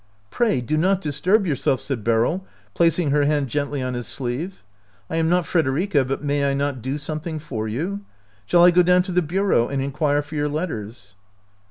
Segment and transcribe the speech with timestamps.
[0.31, 4.63] "Pray do not disturb yourself," said Beryl, placing her hand gently on his sleeve."
[5.11, 8.01] I am not Frederica, but may I not do something for you?
[8.47, 11.13] Shall I go down to the bureau and inquire for your letters